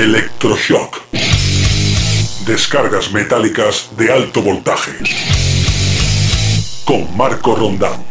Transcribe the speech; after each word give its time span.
Electroshock. 0.00 1.02
Descargas 2.46 3.12
metálicas 3.12 3.90
de 3.98 4.10
alto 4.10 4.40
voltaje. 4.40 4.92
Con 6.86 7.14
Marco 7.14 7.54
Rondán. 7.54 8.09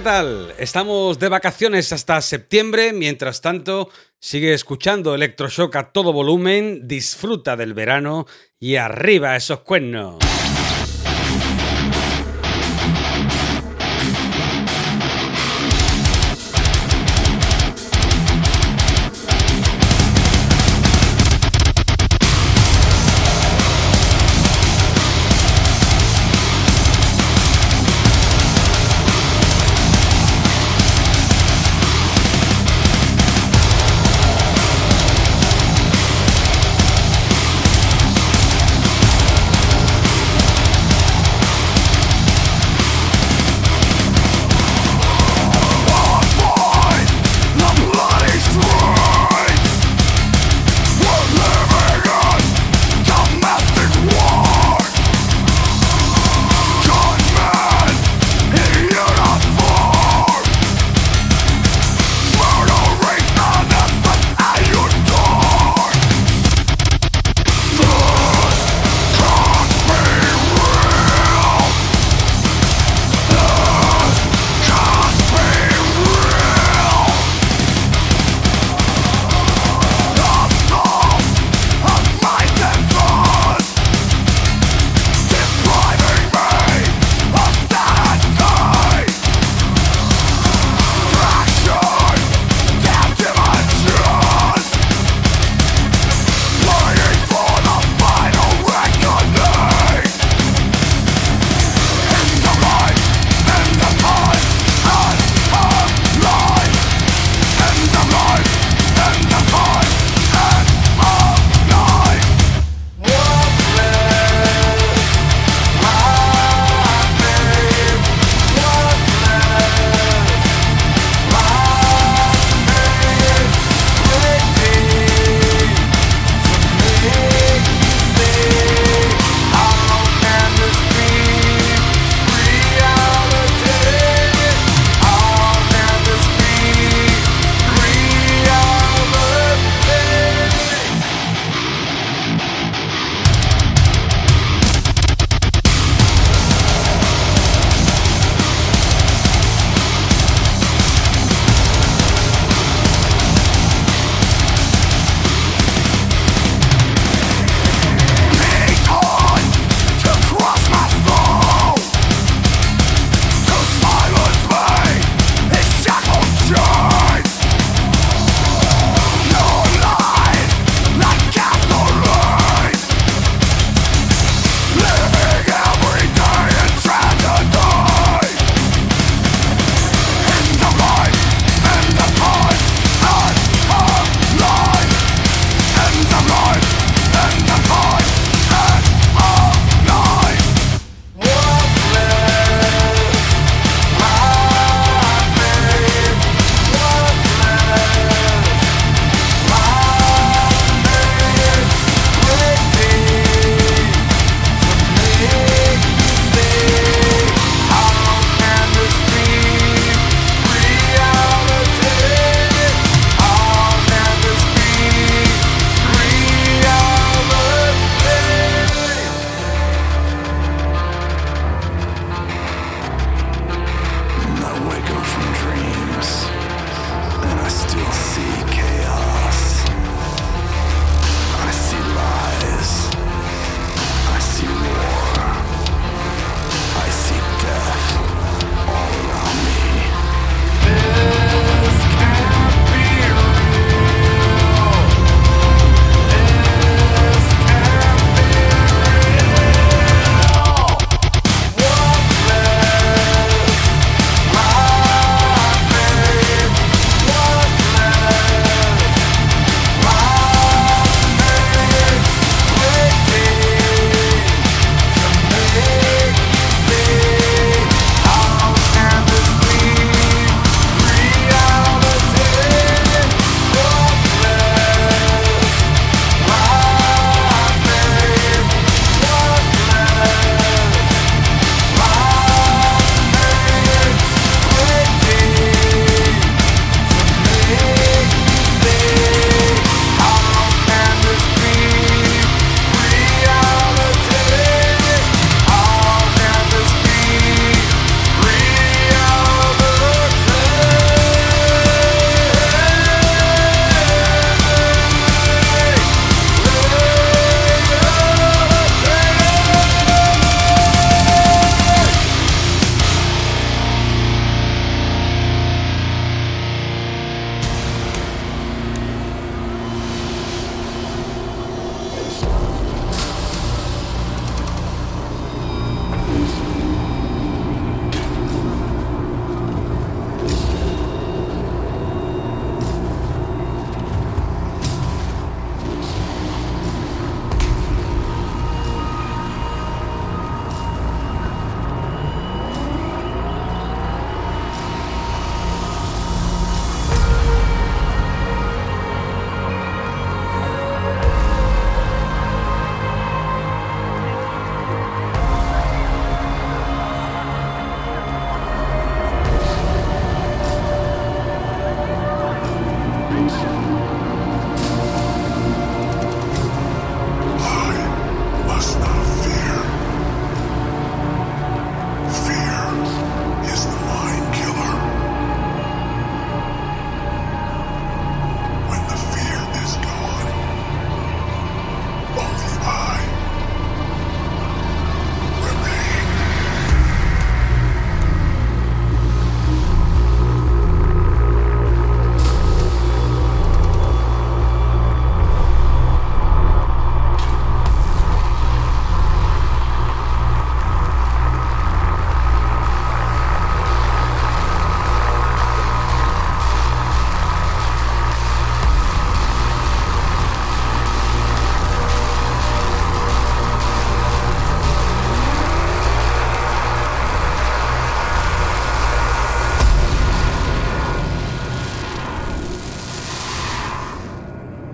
¿Qué 0.00 0.04
tal? 0.04 0.54
Estamos 0.58 1.18
de 1.18 1.28
vacaciones 1.28 1.92
hasta 1.92 2.22
septiembre. 2.22 2.94
Mientras 2.94 3.42
tanto, 3.42 3.90
sigue 4.18 4.54
escuchando 4.54 5.14
Electroshock 5.14 5.76
a 5.76 5.92
todo 5.92 6.14
volumen, 6.14 6.88
disfruta 6.88 7.54
del 7.54 7.74
verano 7.74 8.24
y 8.58 8.76
arriba 8.76 9.36
esos 9.36 9.60
cuernos. 9.60 10.16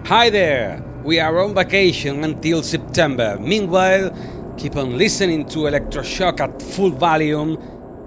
Hi 0.06 0.30
there! 0.30 0.84
We 1.02 1.18
are 1.18 1.36
on 1.40 1.52
vacation 1.52 2.22
until 2.22 2.62
September. 2.62 3.36
Meanwhile, 3.40 4.14
keep 4.56 4.76
on 4.76 4.96
listening 4.96 5.46
to 5.46 5.66
Electroshock 5.66 6.38
at 6.38 6.62
full 6.62 6.90
volume, 6.90 7.58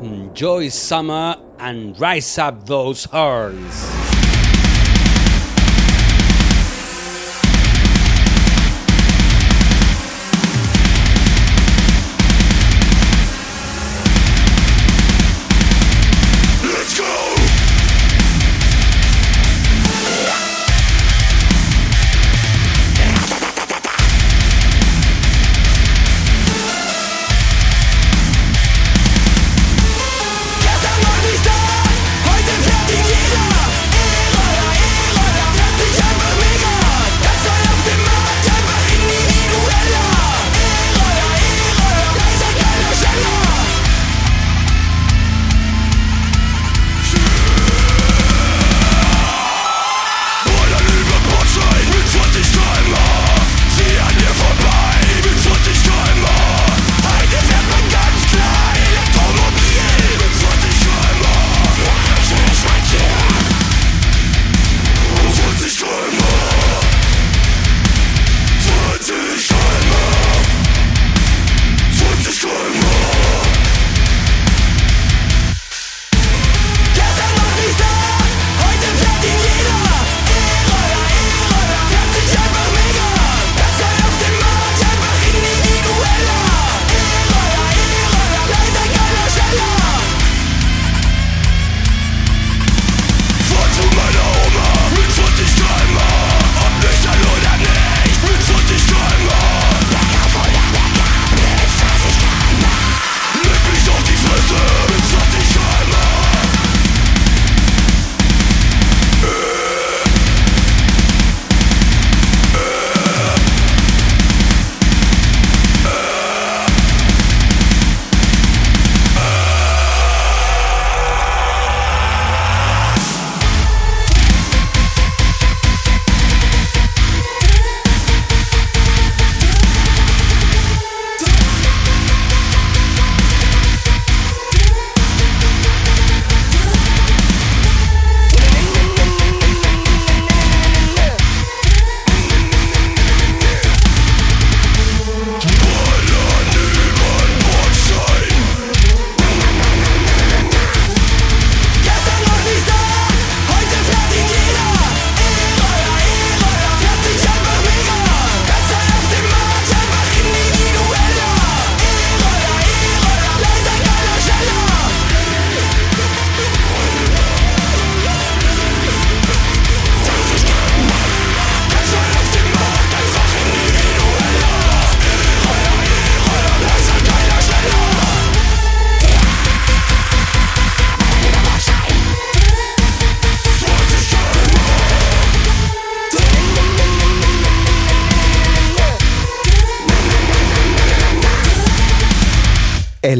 enjoy 0.01 0.69
summer, 0.69 1.35
and 1.59 1.99
rise 1.99 2.37
up 2.37 2.65
those 2.67 3.03
horns. 3.03 3.98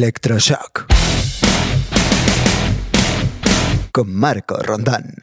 Electroshock. 0.10 0.88
Con 3.92 4.12
Marco 4.12 4.58
Rondán. 4.58 5.19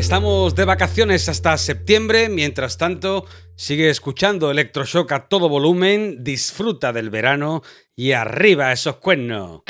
Estamos 0.07 0.55
de 0.55 0.65
vacaciones 0.65 1.29
hasta 1.29 1.59
septiembre, 1.59 2.29
mientras 2.29 2.79
tanto 2.79 3.27
sigue 3.57 3.91
escuchando 3.91 4.53
Electroshock 4.53 5.11
a 5.11 5.27
todo 5.27 5.49
volumen, 5.49 6.23
disfruta 6.23 6.93
del 6.93 7.11
verano 7.11 7.65
y 7.97 8.13
arriba 8.13 8.71
esos 8.71 8.99
cuernos. 8.99 9.63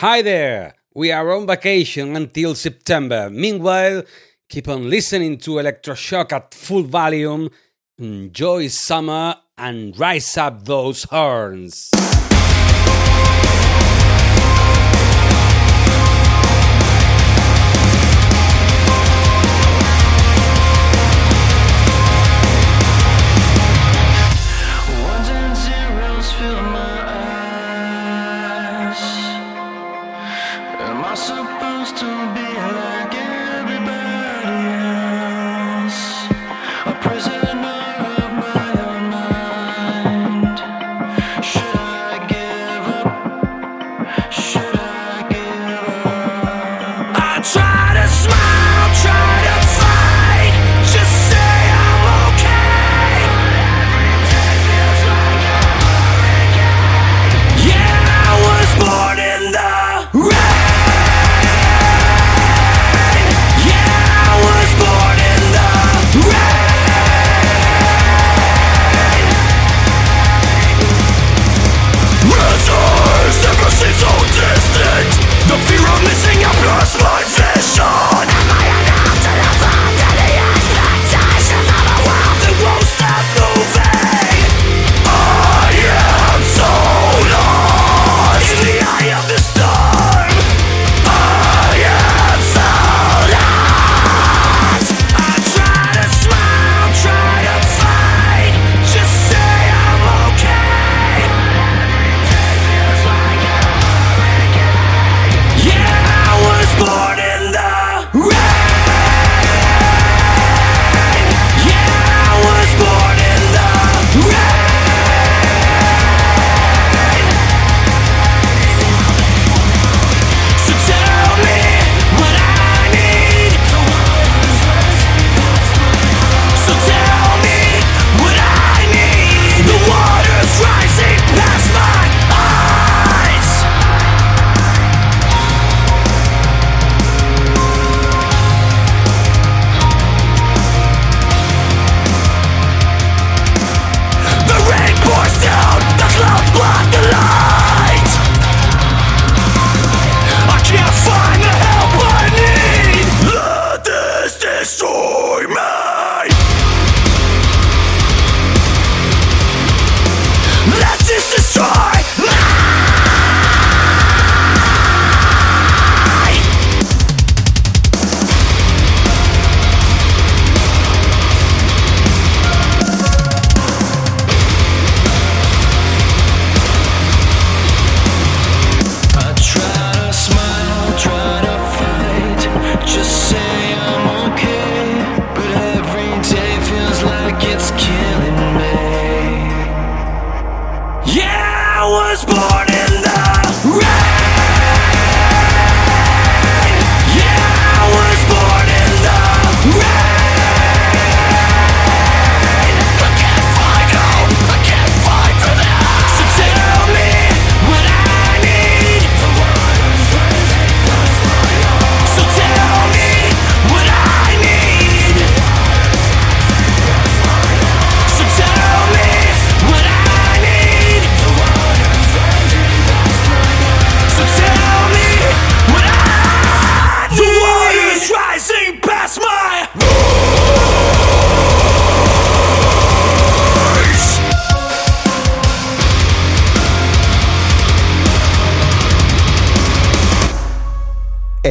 Hi 0.00 0.22
there! 0.22 0.76
We 0.94 1.12
are 1.12 1.30
on 1.30 1.46
vacation 1.46 2.16
until 2.16 2.54
September. 2.54 3.28
Meanwhile, 3.28 4.04
keep 4.48 4.66
on 4.66 4.88
listening 4.88 5.36
to 5.40 5.60
Electroshock 5.60 6.32
at 6.32 6.54
full 6.54 6.84
volume. 6.84 7.50
Enjoy 7.98 8.68
summer 8.68 9.34
and 9.58 9.98
rise 9.98 10.38
up 10.38 10.64
those 10.64 11.04
horns. 11.04 11.90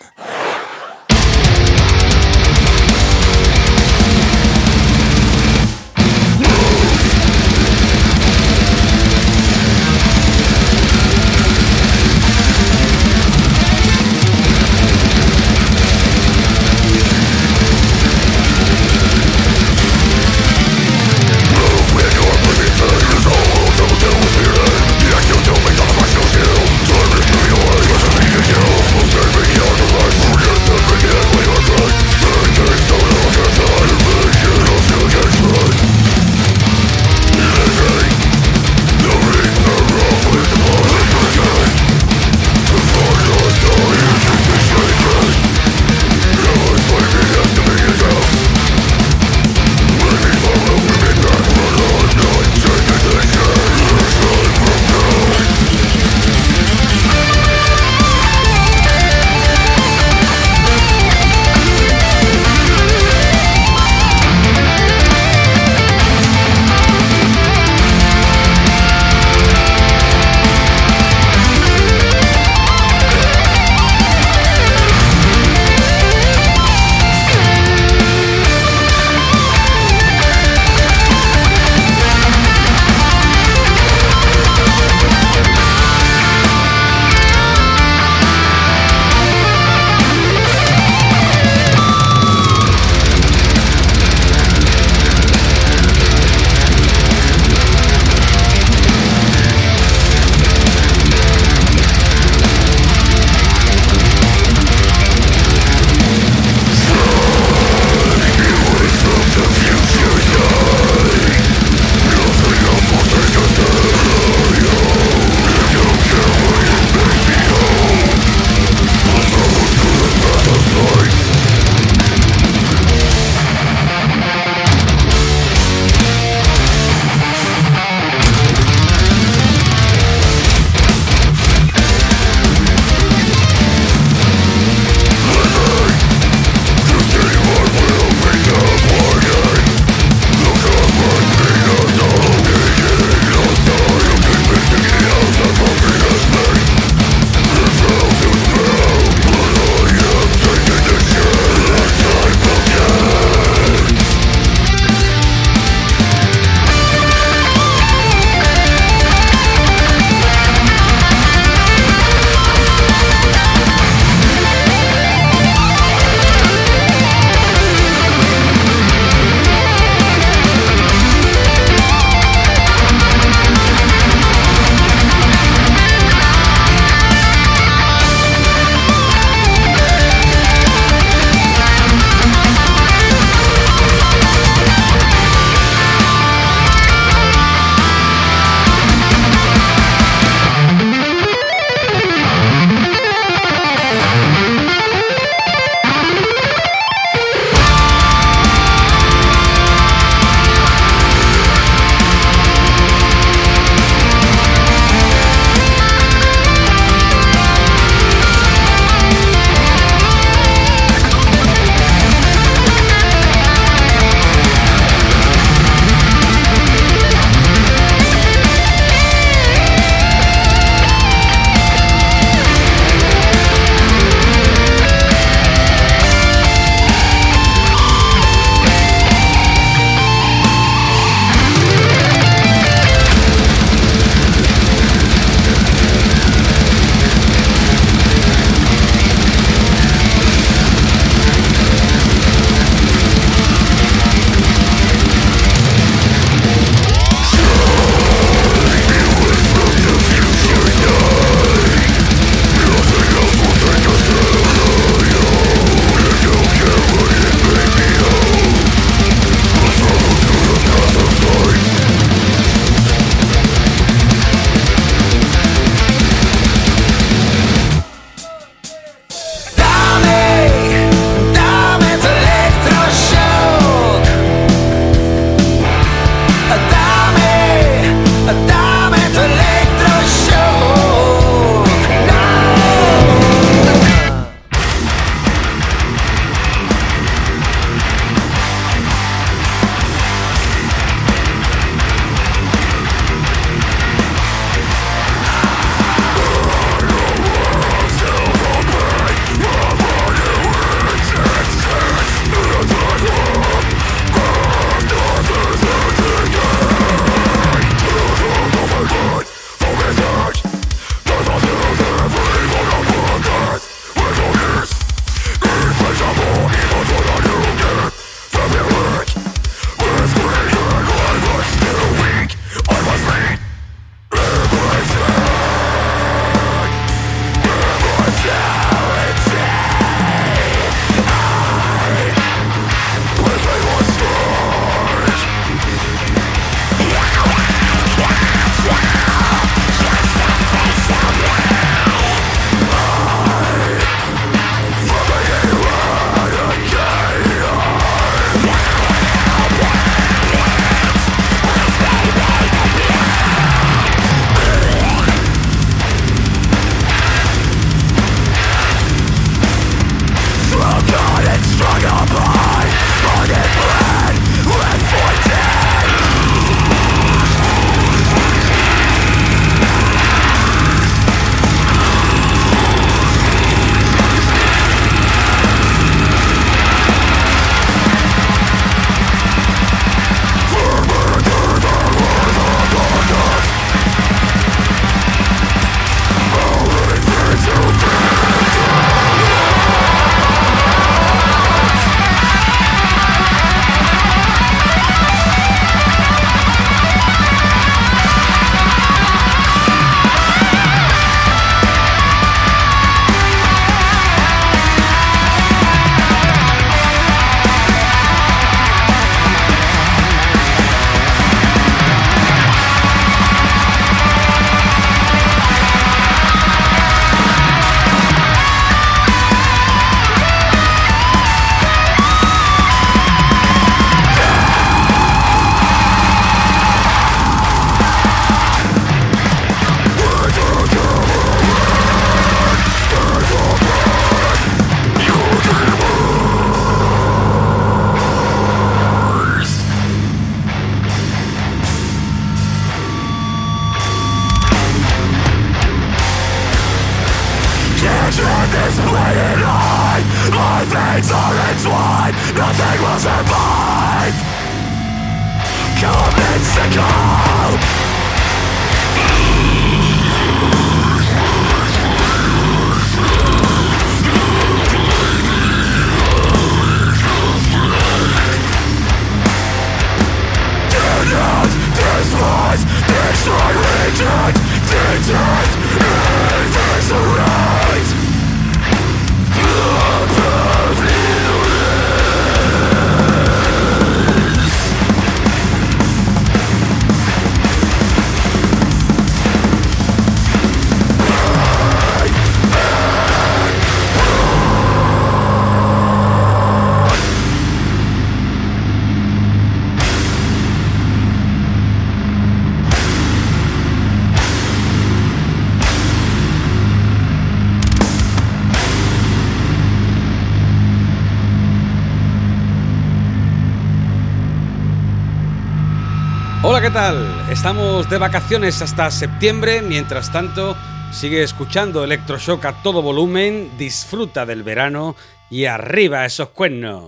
¿qué 516.69 516.73
tal? 516.73 517.25
Estamos 517.31 517.89
de 517.89 517.97
vacaciones 517.97 518.61
hasta 518.61 518.91
septiembre. 518.91 519.63
Mientras 519.63 520.11
tanto, 520.11 520.55
sigue 520.91 521.23
escuchando 521.23 521.83
Electroshock 521.83 522.45
a 522.45 522.61
todo 522.61 522.83
volumen, 522.83 523.49
disfruta 523.57 524.23
del 524.27 524.43
verano 524.43 524.95
y 525.31 525.45
arriba 525.45 526.05
esos 526.05 526.29
cuernos. 526.29 526.85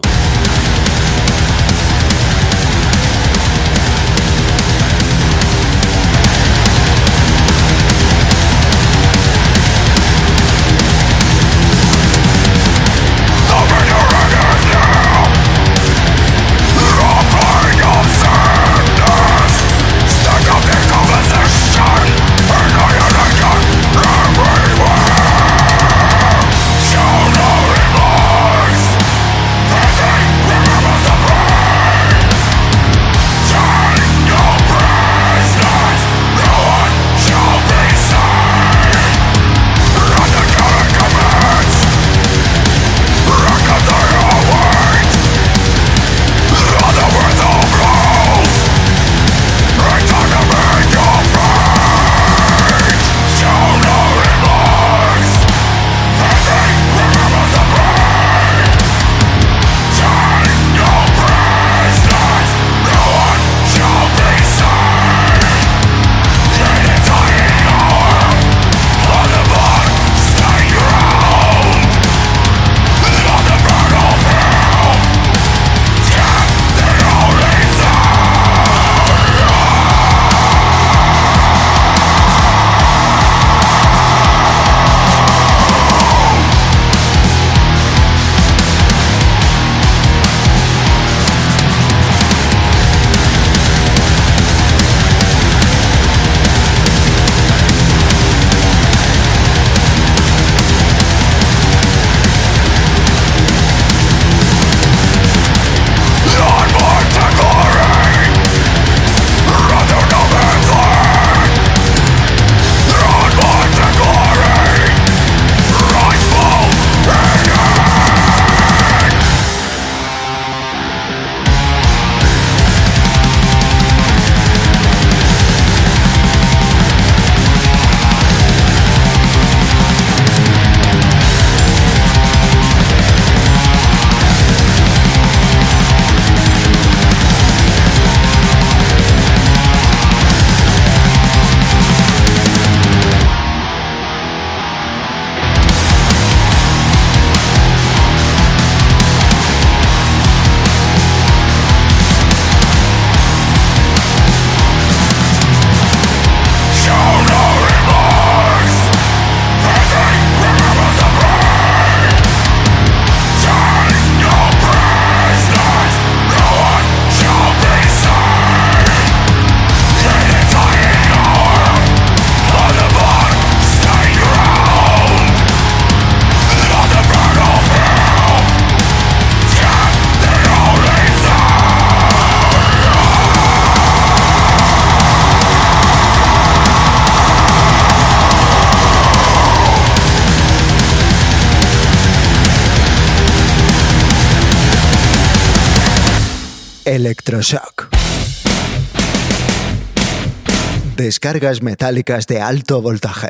Descargas 201.01 201.63
metálicas 201.63 202.27
de 202.27 202.39
alto 202.39 202.79
voltaje. 202.79 203.29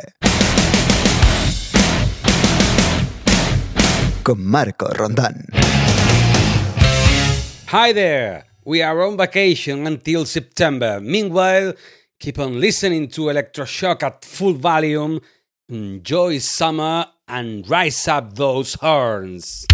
Con 4.22 4.44
Marco 4.44 4.88
Rondán. 4.88 5.46
Hi 7.68 7.94
there! 7.94 8.44
We 8.66 8.82
are 8.82 9.02
on 9.02 9.16
vacation 9.16 9.86
until 9.86 10.26
September. 10.26 11.00
Meanwhile, 11.00 11.72
keep 12.20 12.38
on 12.38 12.60
listening 12.60 13.08
to 13.08 13.30
Electroshock 13.30 14.02
at 14.02 14.22
full 14.22 14.52
volume. 14.52 15.22
Enjoy 15.70 16.40
summer 16.40 17.06
and 17.26 17.66
rise 17.70 18.06
up 18.06 18.34
those 18.34 18.74
horns. 18.82 19.64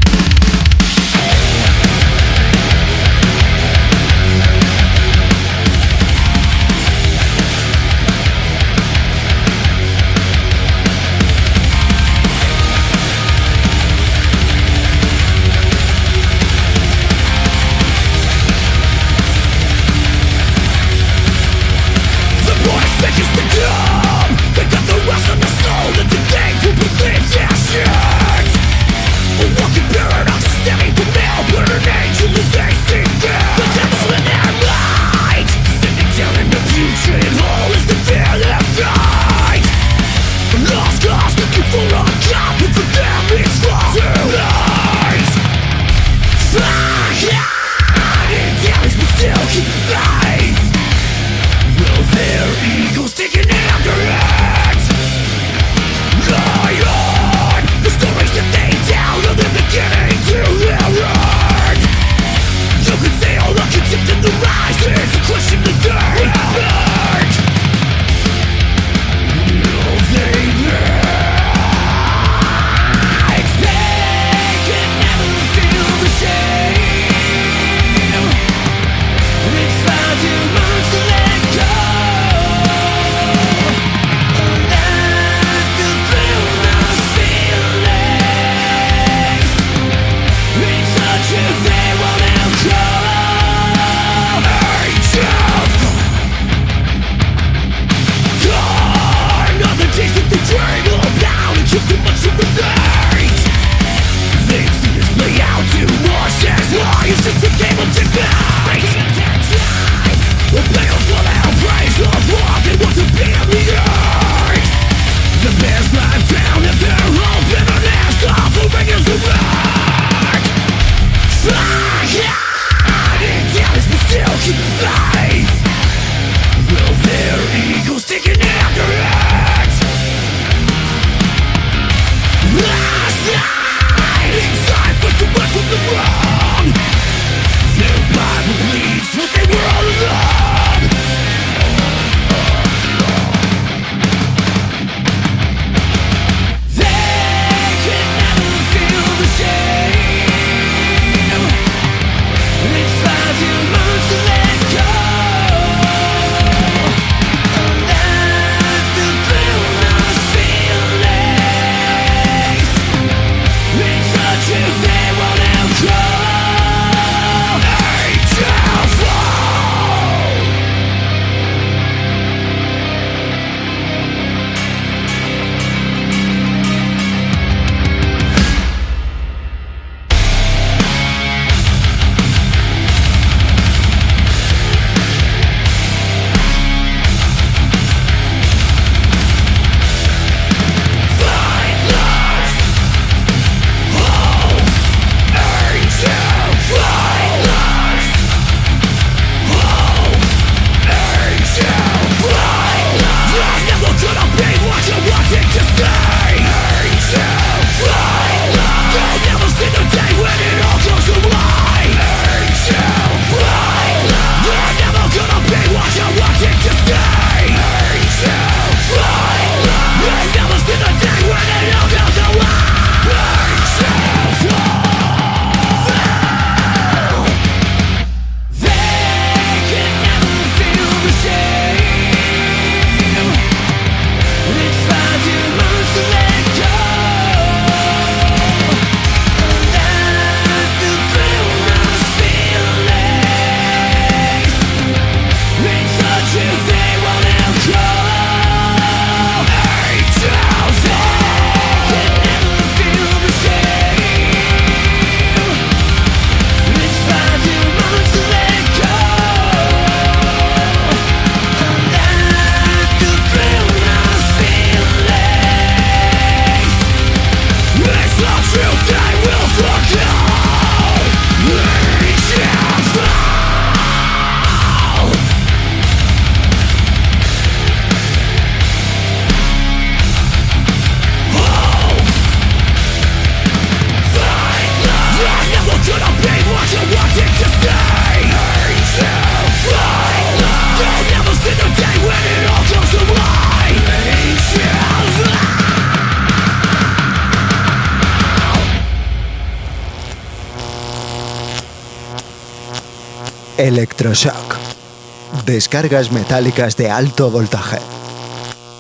Descargas 305.71 306.11
metálicas 306.11 306.79
de 306.79 306.91
alto 306.91 307.31
voltaje. 307.31 307.77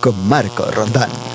Con 0.00 0.26
Marco 0.26 0.64
Rondán. 0.70 1.27